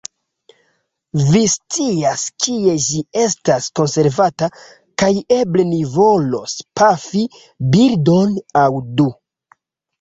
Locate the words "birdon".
7.77-8.37